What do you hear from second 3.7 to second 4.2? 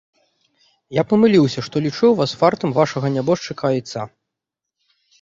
айца.